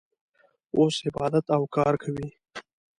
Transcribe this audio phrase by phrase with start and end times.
[0.77, 2.27] اوس عبادت او کار کوي.